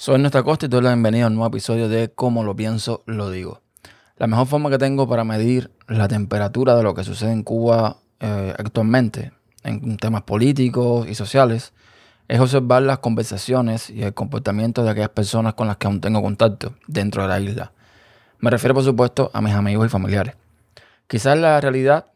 Soy 0.00 0.18
Nuestra 0.18 0.42
Costa 0.42 0.64
y 0.64 0.70
te 0.70 0.76
doy 0.76 0.84
la 0.84 0.92
bienvenida 0.92 1.24
a 1.24 1.26
un 1.26 1.34
nuevo 1.34 1.48
episodio 1.48 1.86
de 1.86 2.10
Cómo 2.10 2.42
lo 2.42 2.56
pienso, 2.56 3.02
lo 3.04 3.28
digo. 3.28 3.60
La 4.16 4.26
mejor 4.28 4.46
forma 4.46 4.70
que 4.70 4.78
tengo 4.78 5.06
para 5.06 5.24
medir 5.24 5.72
la 5.88 6.08
temperatura 6.08 6.74
de 6.74 6.82
lo 6.82 6.94
que 6.94 7.04
sucede 7.04 7.32
en 7.32 7.42
Cuba 7.42 7.98
eh, 8.18 8.54
actualmente, 8.56 9.32
en 9.62 9.98
temas 9.98 10.22
políticos 10.22 11.06
y 11.06 11.14
sociales, 11.14 11.74
es 12.28 12.40
observar 12.40 12.82
las 12.84 13.00
conversaciones 13.00 13.90
y 13.90 14.02
el 14.02 14.14
comportamiento 14.14 14.82
de 14.82 14.88
aquellas 14.88 15.10
personas 15.10 15.52
con 15.52 15.66
las 15.66 15.76
que 15.76 15.86
aún 15.86 16.00
tengo 16.00 16.22
contacto 16.22 16.76
dentro 16.86 17.20
de 17.20 17.28
la 17.28 17.38
isla. 17.38 17.72
Me 18.38 18.48
refiero, 18.48 18.72
por 18.72 18.84
supuesto, 18.84 19.30
a 19.34 19.42
mis 19.42 19.52
amigos 19.52 19.84
y 19.84 19.90
familiares. 19.90 20.34
Quizás 21.08 21.36
la 21.36 21.60
realidad 21.60 22.06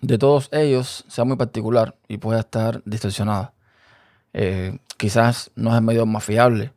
de 0.00 0.18
todos 0.18 0.48
ellos 0.50 1.04
sea 1.06 1.22
muy 1.22 1.36
particular 1.36 1.94
y 2.08 2.18
pueda 2.18 2.40
estar 2.40 2.82
distorsionada. 2.84 3.52
Eh, 4.32 4.80
quizás 4.96 5.52
no 5.54 5.70
es 5.70 5.76
el 5.76 5.82
medio 5.82 6.04
más 6.04 6.24
fiable, 6.24 6.72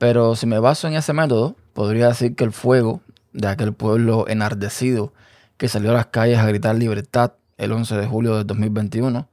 pero 0.00 0.34
si 0.34 0.46
me 0.46 0.58
baso 0.58 0.88
en 0.88 0.94
ese 0.94 1.12
método, 1.12 1.56
podría 1.74 2.08
decir 2.08 2.34
que 2.34 2.44
el 2.44 2.52
fuego 2.52 3.02
de 3.34 3.48
aquel 3.48 3.74
pueblo 3.74 4.26
enardecido 4.28 5.12
que 5.58 5.68
salió 5.68 5.90
a 5.90 5.92
las 5.92 6.06
calles 6.06 6.38
a 6.38 6.46
gritar 6.46 6.74
libertad 6.74 7.34
el 7.58 7.70
11 7.70 7.98
de 7.98 8.06
julio 8.06 8.38
de 8.38 8.44
2021, 8.44 9.28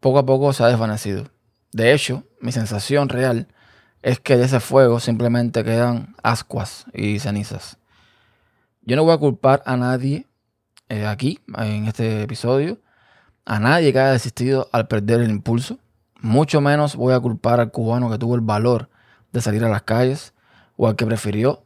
poco 0.00 0.18
a 0.18 0.26
poco 0.26 0.52
se 0.52 0.64
ha 0.64 0.66
desvanecido. 0.66 1.26
De 1.70 1.94
hecho, 1.94 2.24
mi 2.40 2.50
sensación 2.50 3.08
real 3.08 3.46
es 4.02 4.18
que 4.18 4.36
de 4.36 4.46
ese 4.46 4.58
fuego 4.58 4.98
simplemente 4.98 5.62
quedan 5.62 6.16
ascuas 6.24 6.86
y 6.92 7.20
cenizas. 7.20 7.78
Yo 8.82 8.96
no 8.96 9.04
voy 9.04 9.14
a 9.14 9.18
culpar 9.18 9.62
a 9.64 9.76
nadie 9.76 10.26
eh, 10.88 11.06
aquí, 11.06 11.38
en 11.56 11.86
este 11.86 12.24
episodio, 12.24 12.80
a 13.44 13.60
nadie 13.60 13.92
que 13.92 14.00
haya 14.00 14.10
desistido 14.10 14.70
al 14.72 14.88
perder 14.88 15.20
el 15.20 15.30
impulso. 15.30 15.78
Mucho 16.20 16.60
menos 16.60 16.96
voy 16.96 17.14
a 17.14 17.20
culpar 17.20 17.60
al 17.60 17.70
cubano 17.70 18.10
que 18.10 18.18
tuvo 18.18 18.34
el 18.34 18.40
valor 18.40 18.90
de 19.32 19.40
salir 19.40 19.64
a 19.64 19.68
las 19.68 19.82
calles 19.82 20.34
o 20.76 20.88
al 20.88 20.96
que 20.96 21.06
prefirió 21.06 21.64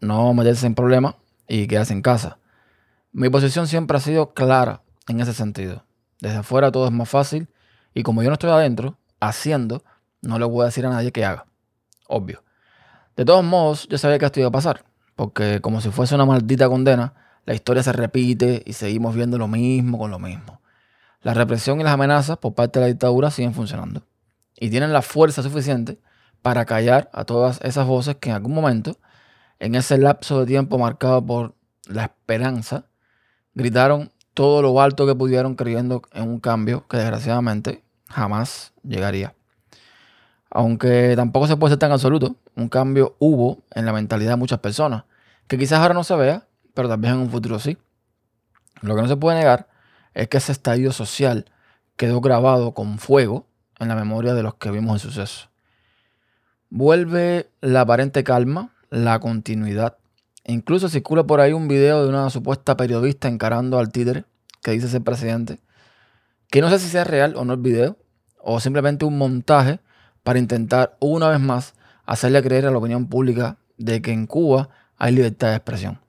no 0.00 0.32
meterse 0.34 0.66
en 0.66 0.74
problemas 0.74 1.14
y 1.48 1.66
quedarse 1.66 1.92
en 1.92 2.02
casa. 2.02 2.38
Mi 3.12 3.28
posición 3.28 3.66
siempre 3.66 3.96
ha 3.96 4.00
sido 4.00 4.34
clara 4.34 4.82
en 5.08 5.20
ese 5.20 5.32
sentido. 5.32 5.84
Desde 6.20 6.38
afuera 6.38 6.72
todo 6.72 6.86
es 6.86 6.92
más 6.92 7.08
fácil 7.08 7.48
y 7.94 8.02
como 8.02 8.22
yo 8.22 8.28
no 8.28 8.34
estoy 8.34 8.50
adentro, 8.50 8.98
haciendo, 9.20 9.84
no 10.20 10.38
le 10.38 10.44
voy 10.44 10.62
a 10.62 10.66
decir 10.66 10.86
a 10.86 10.90
nadie 10.90 11.12
que 11.12 11.24
haga. 11.24 11.46
Obvio. 12.08 12.42
De 13.16 13.24
todos 13.24 13.44
modos, 13.44 13.86
yo 13.88 13.98
sabía 13.98 14.18
que 14.18 14.24
esto 14.24 14.40
iba 14.40 14.48
a 14.48 14.52
pasar, 14.52 14.84
porque 15.14 15.60
como 15.60 15.80
si 15.80 15.90
fuese 15.90 16.14
una 16.14 16.24
maldita 16.24 16.68
condena, 16.68 17.14
la 17.44 17.54
historia 17.54 17.82
se 17.82 17.92
repite 17.92 18.62
y 18.64 18.72
seguimos 18.72 19.14
viendo 19.14 19.36
lo 19.36 19.48
mismo 19.48 19.98
con 19.98 20.10
lo 20.10 20.18
mismo. 20.18 20.60
La 21.20 21.34
represión 21.34 21.80
y 21.80 21.84
las 21.84 21.92
amenazas 21.92 22.38
por 22.38 22.54
parte 22.54 22.78
de 22.78 22.86
la 22.86 22.88
dictadura 22.88 23.30
siguen 23.30 23.54
funcionando 23.54 24.02
y 24.58 24.70
tienen 24.70 24.92
la 24.92 25.02
fuerza 25.02 25.42
suficiente 25.42 25.98
para 26.42 26.64
callar 26.64 27.08
a 27.12 27.24
todas 27.24 27.60
esas 27.62 27.86
voces 27.86 28.16
que 28.16 28.30
en 28.30 28.36
algún 28.36 28.54
momento, 28.54 28.98
en 29.60 29.74
ese 29.76 29.96
lapso 29.96 30.40
de 30.40 30.46
tiempo 30.46 30.76
marcado 30.76 31.24
por 31.24 31.54
la 31.86 32.04
esperanza, 32.04 32.86
gritaron 33.54 34.10
todo 34.34 34.62
lo 34.62 34.80
alto 34.80 35.06
que 35.06 35.14
pudieron 35.14 35.54
creyendo 35.54 36.02
en 36.12 36.28
un 36.28 36.40
cambio 36.40 36.86
que 36.88 36.96
desgraciadamente 36.96 37.84
jamás 38.08 38.72
llegaría. 38.82 39.34
Aunque 40.50 41.14
tampoco 41.16 41.46
se 41.46 41.56
puede 41.56 41.72
ser 41.72 41.78
tan 41.78 41.92
absoluto, 41.92 42.36
un 42.56 42.68
cambio 42.68 43.16
hubo 43.18 43.62
en 43.74 43.86
la 43.86 43.92
mentalidad 43.92 44.32
de 44.32 44.36
muchas 44.36 44.58
personas, 44.58 45.04
que 45.46 45.56
quizás 45.56 45.78
ahora 45.78 45.94
no 45.94 46.04
se 46.04 46.16
vea, 46.16 46.46
pero 46.74 46.88
también 46.88 47.14
en 47.14 47.20
un 47.20 47.30
futuro 47.30 47.58
sí. 47.58 47.78
Lo 48.80 48.94
que 48.94 49.02
no 49.02 49.08
se 49.08 49.16
puede 49.16 49.38
negar 49.38 49.68
es 50.12 50.28
que 50.28 50.38
ese 50.38 50.52
estadio 50.52 50.92
social 50.92 51.46
quedó 51.96 52.20
grabado 52.20 52.74
con 52.74 52.98
fuego 52.98 53.46
en 53.78 53.88
la 53.88 53.94
memoria 53.94 54.34
de 54.34 54.42
los 54.42 54.54
que 54.54 54.70
vimos 54.70 54.94
el 54.94 55.10
suceso. 55.10 55.51
Vuelve 56.74 57.50
la 57.60 57.82
aparente 57.82 58.24
calma, 58.24 58.70
la 58.88 59.20
continuidad. 59.20 59.98
Incluso 60.46 60.88
circula 60.88 61.24
por 61.24 61.42
ahí 61.42 61.52
un 61.52 61.68
video 61.68 62.02
de 62.02 62.08
una 62.08 62.30
supuesta 62.30 62.78
periodista 62.78 63.28
encarando 63.28 63.78
al 63.78 63.92
títere 63.92 64.24
que 64.62 64.70
dice 64.70 64.88
ser 64.88 65.02
presidente. 65.02 65.60
Que 66.48 66.62
no 66.62 66.70
sé 66.70 66.78
si 66.78 66.88
sea 66.88 67.04
real 67.04 67.36
o 67.36 67.44
no 67.44 67.52
el 67.52 67.60
video, 67.60 67.98
o 68.38 68.58
simplemente 68.58 69.04
un 69.04 69.18
montaje 69.18 69.80
para 70.22 70.38
intentar 70.38 70.96
una 70.98 71.28
vez 71.28 71.40
más 71.40 71.74
hacerle 72.06 72.42
creer 72.42 72.64
a 72.64 72.70
la 72.70 72.78
opinión 72.78 73.06
pública 73.06 73.58
de 73.76 74.00
que 74.00 74.12
en 74.12 74.26
Cuba 74.26 74.70
hay 74.96 75.12
libertad 75.12 75.48
de 75.48 75.56
expresión. 75.56 76.00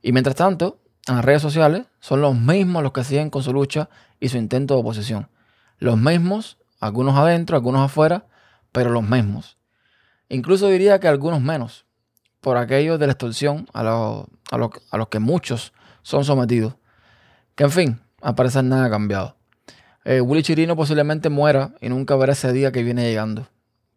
Y 0.00 0.12
mientras 0.12 0.34
tanto, 0.34 0.80
en 1.08 1.16
las 1.16 1.26
redes 1.26 1.42
sociales 1.42 1.84
son 2.00 2.22
los 2.22 2.34
mismos 2.34 2.82
los 2.82 2.92
que 2.92 3.04
siguen 3.04 3.28
con 3.28 3.42
su 3.42 3.52
lucha 3.52 3.90
y 4.18 4.30
su 4.30 4.38
intento 4.38 4.72
de 4.72 4.80
oposición. 4.80 5.28
Los 5.78 5.98
mismos, 5.98 6.56
algunos 6.80 7.18
adentro, 7.18 7.54
algunos 7.54 7.82
afuera, 7.82 8.24
pero 8.72 8.88
los 8.88 9.02
mismos. 9.02 9.59
Incluso 10.30 10.68
diría 10.68 11.00
que 11.00 11.08
algunos 11.08 11.42
menos, 11.42 11.84
por 12.40 12.56
aquello 12.56 12.98
de 12.98 13.06
la 13.06 13.12
extorsión 13.12 13.66
a, 13.74 14.24
a, 14.50 14.96
los 14.96 15.08
que 15.08 15.18
muchos 15.18 15.72
son 16.02 16.24
sometidos. 16.24 16.76
Que 17.56 17.64
en 17.64 17.70
fin, 17.72 18.00
a 18.22 18.36
parecer 18.36 18.62
nada 18.62 18.86
ha 18.86 18.90
cambiado. 18.90 19.36
Eh, 20.04 20.20
Willy 20.20 20.44
Chirino 20.44 20.76
posiblemente 20.76 21.30
muera 21.30 21.74
y 21.80 21.88
nunca 21.88 22.14
verá 22.14 22.32
ese 22.32 22.52
día 22.52 22.70
que 22.70 22.84
viene 22.84 23.02
llegando. 23.02 23.48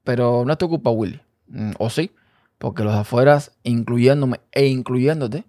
Pero 0.04 0.44
no 0.44 0.52
es 0.52 0.58
tu 0.58 0.68
culpa, 0.68 0.90
Willy. 0.90 1.22
Mm, 1.48 1.74
o 1.78 1.92
sí, 1.92 2.12
porque 2.58 2.84
los 2.84 2.96
afueras, 2.96 3.52
incluyéndome 3.62 4.42
e 4.52 4.66
incluyéndote, 4.66 5.46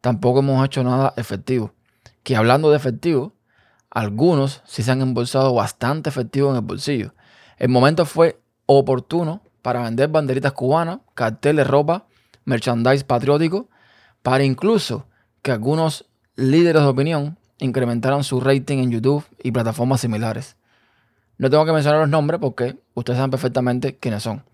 tampoco 0.00 0.40
hemos 0.40 0.64
hecho 0.66 0.82
nada 0.82 1.14
efectivo. 1.16 1.72
Que 2.24 2.34
hablando 2.34 2.70
de 2.70 2.76
efectivo, 2.76 3.32
algunos 3.90 4.60
sí 4.66 4.82
se 4.82 4.90
han 4.90 5.02
embolsado 5.02 5.54
bastante 5.54 6.10
efectivo 6.10 6.50
en 6.50 6.56
el 6.56 6.62
bolsillo. 6.62 7.14
El 7.58 7.68
momento 7.68 8.04
fue 8.04 8.40
oportuno 8.66 9.45
para 9.66 9.82
vender 9.82 10.08
banderitas 10.08 10.52
cubanas, 10.52 11.00
carteles, 11.14 11.66
ropa, 11.66 12.06
merchandise 12.44 13.04
patriótico, 13.04 13.68
para 14.22 14.44
incluso 14.44 15.08
que 15.42 15.50
algunos 15.50 16.06
líderes 16.36 16.82
de 16.82 16.88
opinión 16.88 17.36
incrementaran 17.58 18.22
su 18.22 18.40
rating 18.40 18.78
en 18.78 18.92
YouTube 18.92 19.24
y 19.42 19.50
plataformas 19.50 20.00
similares. 20.00 20.54
No 21.38 21.50
tengo 21.50 21.66
que 21.66 21.72
mencionar 21.72 21.98
los 21.98 22.08
nombres 22.08 22.38
porque 22.38 22.78
ustedes 22.94 23.16
saben 23.16 23.32
perfectamente 23.32 23.96
quiénes 23.96 24.22
son. 24.22 24.44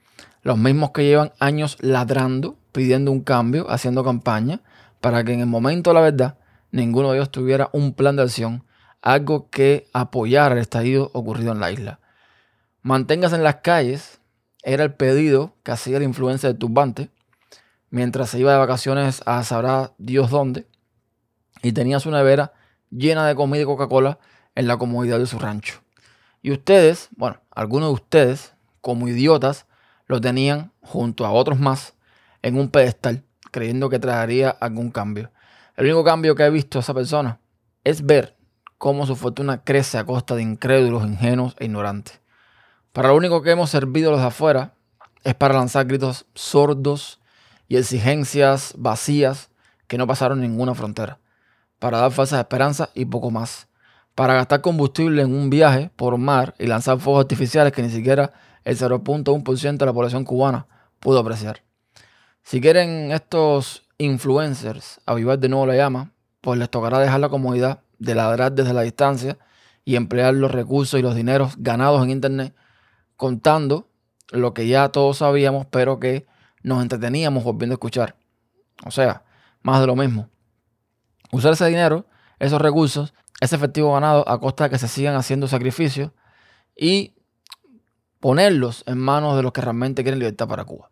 Los 0.40 0.56
mismos 0.56 0.92
que 0.92 1.04
llevan 1.04 1.32
años 1.40 1.76
ladrando, 1.80 2.56
pidiendo 2.72 3.12
un 3.12 3.20
cambio, 3.20 3.70
haciendo 3.70 4.02
campaña, 4.04 4.60
para 5.02 5.24
que 5.24 5.34
en 5.34 5.40
el 5.40 5.46
momento 5.46 5.90
de 5.90 5.94
la 5.94 6.00
verdad 6.00 6.38
ninguno 6.70 7.10
de 7.10 7.18
ellos 7.18 7.30
tuviera 7.30 7.68
un 7.74 7.92
plan 7.92 8.16
de 8.16 8.22
acción, 8.22 8.64
algo 9.02 9.50
que 9.50 9.88
apoyara 9.92 10.54
el 10.54 10.62
estallido 10.62 11.10
ocurrido 11.12 11.52
en 11.52 11.60
la 11.60 11.70
isla. 11.70 12.00
Manténgase 12.80 13.36
en 13.36 13.44
las 13.44 13.56
calles 13.56 14.21
era 14.62 14.84
el 14.84 14.94
pedido 14.94 15.54
que 15.62 15.72
hacía 15.72 15.98
la 15.98 16.04
influencia 16.04 16.48
del 16.48 16.58
turbante 16.58 17.10
mientras 17.90 18.30
se 18.30 18.38
iba 18.38 18.52
de 18.52 18.58
vacaciones 18.58 19.22
a 19.26 19.44
sabrá 19.44 19.92
Dios 19.98 20.30
dónde 20.30 20.66
y 21.62 21.72
tenía 21.72 22.00
su 22.00 22.10
nevera 22.10 22.52
llena 22.90 23.26
de 23.26 23.34
comida 23.34 23.62
y 23.62 23.66
Coca-Cola 23.66 24.18
en 24.54 24.66
la 24.66 24.76
comodidad 24.76 25.18
de 25.18 25.26
su 25.26 25.38
rancho. 25.38 25.80
Y 26.42 26.50
ustedes, 26.50 27.08
bueno, 27.16 27.40
algunos 27.50 27.90
de 27.90 27.94
ustedes, 27.94 28.54
como 28.80 29.08
idiotas, 29.08 29.66
lo 30.06 30.20
tenían 30.20 30.72
junto 30.80 31.24
a 31.24 31.30
otros 31.30 31.58
más 31.60 31.94
en 32.42 32.58
un 32.58 32.68
pedestal 32.68 33.24
creyendo 33.52 33.88
que 33.88 33.98
traería 33.98 34.50
algún 34.50 34.90
cambio. 34.90 35.30
El 35.76 35.84
único 35.84 36.02
cambio 36.02 36.34
que 36.34 36.44
he 36.44 36.50
visto 36.50 36.78
a 36.78 36.80
esa 36.80 36.94
persona 36.94 37.38
es 37.84 38.04
ver 38.04 38.36
cómo 38.78 39.06
su 39.06 39.14
fortuna 39.14 39.62
crece 39.62 39.98
a 39.98 40.04
costa 40.04 40.34
de 40.34 40.42
incrédulos, 40.42 41.04
ingenuos 41.04 41.54
e 41.58 41.66
ignorantes. 41.66 42.21
Para 42.92 43.08
lo 43.08 43.16
único 43.16 43.40
que 43.40 43.50
hemos 43.50 43.70
servido 43.70 44.10
los 44.10 44.20
de 44.20 44.26
afuera 44.26 44.74
es 45.24 45.34
para 45.34 45.54
lanzar 45.54 45.86
gritos 45.86 46.26
sordos 46.34 47.20
y 47.66 47.78
exigencias 47.78 48.74
vacías 48.76 49.48
que 49.86 49.96
no 49.96 50.06
pasaron 50.06 50.42
ninguna 50.42 50.74
frontera, 50.74 51.18
para 51.78 51.98
dar 51.98 52.12
falsas 52.12 52.40
esperanzas 52.40 52.90
y 52.94 53.06
poco 53.06 53.30
más, 53.30 53.68
para 54.14 54.34
gastar 54.34 54.60
combustible 54.60 55.22
en 55.22 55.34
un 55.34 55.48
viaje 55.48 55.90
por 55.96 56.18
mar 56.18 56.54
y 56.58 56.66
lanzar 56.66 56.98
fuegos 56.98 57.22
artificiales 57.22 57.72
que 57.72 57.82
ni 57.82 57.88
siquiera 57.88 58.34
el 58.64 58.76
0.1% 58.76 59.76
de 59.78 59.86
la 59.86 59.92
población 59.94 60.24
cubana 60.24 60.66
pudo 61.00 61.20
apreciar. 61.20 61.62
Si 62.42 62.60
quieren 62.60 63.10
estos 63.10 63.84
influencers 63.96 65.00
avivar 65.06 65.38
de 65.38 65.48
nuevo 65.48 65.64
la 65.64 65.76
llama, 65.76 66.10
pues 66.42 66.58
les 66.58 66.68
tocará 66.68 66.98
dejar 66.98 67.20
la 67.20 67.30
comodidad 67.30 67.80
de 67.98 68.14
ladrar 68.14 68.52
desde 68.52 68.74
la 68.74 68.82
distancia 68.82 69.38
y 69.82 69.96
emplear 69.96 70.34
los 70.34 70.50
recursos 70.50 71.00
y 71.00 71.02
los 71.02 71.14
dineros 71.14 71.54
ganados 71.56 72.02
en 72.02 72.10
Internet 72.10 72.54
contando 73.22 73.88
lo 74.32 74.52
que 74.52 74.66
ya 74.66 74.88
todos 74.88 75.18
sabíamos, 75.18 75.64
pero 75.66 76.00
que 76.00 76.26
nos 76.64 76.82
entreteníamos 76.82 77.44
volviendo 77.44 77.74
a 77.74 77.76
escuchar. 77.76 78.16
O 78.84 78.90
sea, 78.90 79.22
más 79.62 79.80
de 79.80 79.86
lo 79.86 79.94
mismo. 79.94 80.28
Usar 81.30 81.52
ese 81.52 81.66
dinero, 81.66 82.04
esos 82.40 82.60
recursos, 82.60 83.14
ese 83.40 83.54
efectivo 83.54 83.92
ganado 83.92 84.28
a 84.28 84.40
costa 84.40 84.64
de 84.64 84.70
que 84.70 84.78
se 84.78 84.88
sigan 84.88 85.14
haciendo 85.14 85.46
sacrificios 85.46 86.10
y 86.76 87.14
ponerlos 88.18 88.82
en 88.88 88.98
manos 88.98 89.36
de 89.36 89.44
los 89.44 89.52
que 89.52 89.60
realmente 89.60 90.02
quieren 90.02 90.18
libertad 90.18 90.48
para 90.48 90.64
Cuba. 90.64 90.90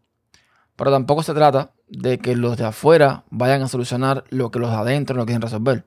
Pero 0.77 0.93
tampoco 0.93 1.25
se 1.25 1.35
trata 1.35 1.73
de 1.89 2.21
que 2.21 2.37
los 2.37 2.57
de 2.57 2.67
afuera 2.67 3.25
vayan 3.31 3.63
a 3.63 3.67
solucionar 3.67 4.23
lo 4.31 4.53
que 4.53 4.61
los 4.61 4.71
de 4.71 4.77
adentro 4.77 5.17
no 5.17 5.27
quieren 5.27 5.43
resolver. 5.43 5.85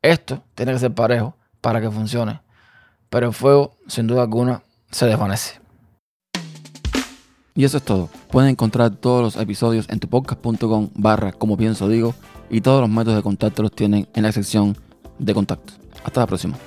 Esto 0.00 0.44
tiene 0.54 0.74
que 0.74 0.78
ser 0.78 0.94
parejo 0.94 1.36
para 1.60 1.80
que 1.80 1.90
funcione. 1.90 2.40
Pero 3.10 3.26
el 3.26 3.32
fuego, 3.32 3.76
sin 3.88 4.06
duda 4.06 4.22
alguna, 4.22 4.62
se 4.90 5.06
desvanece. 5.06 5.60
Y 7.54 7.64
eso 7.64 7.78
es 7.78 7.82
todo. 7.82 8.10
Pueden 8.30 8.50
encontrar 8.50 8.90
todos 8.90 9.22
los 9.22 9.42
episodios 9.42 9.88
en 9.88 9.98
tupodcast.com 9.98 10.90
barra 10.94 11.32
como 11.32 11.56
pienso 11.56 11.88
digo 11.88 12.14
y 12.50 12.60
todos 12.60 12.82
los 12.82 12.90
métodos 12.90 13.16
de 13.16 13.22
contacto 13.22 13.62
los 13.62 13.72
tienen 13.72 14.08
en 14.14 14.22
la 14.22 14.32
sección 14.32 14.76
de 15.18 15.34
contacto. 15.34 15.72
Hasta 16.04 16.20
la 16.20 16.26
próxima. 16.26 16.58